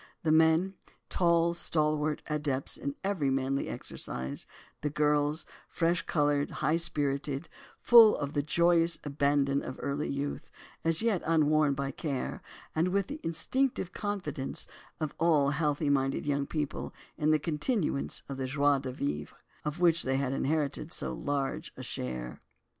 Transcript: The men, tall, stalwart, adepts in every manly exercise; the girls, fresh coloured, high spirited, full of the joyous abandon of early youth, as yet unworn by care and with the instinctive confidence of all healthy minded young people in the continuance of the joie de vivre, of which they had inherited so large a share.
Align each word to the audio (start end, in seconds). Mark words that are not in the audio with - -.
The 0.23 0.31
men, 0.31 0.73
tall, 1.09 1.53
stalwart, 1.53 2.23
adepts 2.25 2.75
in 2.75 2.95
every 3.03 3.29
manly 3.29 3.67
exercise; 3.69 4.47
the 4.81 4.89
girls, 4.89 5.45
fresh 5.69 6.01
coloured, 6.07 6.49
high 6.49 6.77
spirited, 6.77 7.47
full 7.79 8.17
of 8.17 8.33
the 8.33 8.41
joyous 8.41 8.97
abandon 9.03 9.61
of 9.61 9.79
early 9.79 10.09
youth, 10.09 10.49
as 10.83 11.03
yet 11.03 11.21
unworn 11.23 11.75
by 11.75 11.91
care 11.91 12.41
and 12.73 12.87
with 12.87 13.09
the 13.09 13.19
instinctive 13.21 13.93
confidence 13.93 14.67
of 14.99 15.13
all 15.19 15.51
healthy 15.51 15.91
minded 15.91 16.25
young 16.25 16.47
people 16.47 16.95
in 17.15 17.29
the 17.29 17.37
continuance 17.37 18.23
of 18.27 18.37
the 18.37 18.47
joie 18.47 18.79
de 18.79 18.91
vivre, 18.91 19.35
of 19.63 19.79
which 19.79 20.01
they 20.01 20.17
had 20.17 20.33
inherited 20.33 20.91
so 20.91 21.13
large 21.13 21.71
a 21.77 21.83
share. 21.83 22.41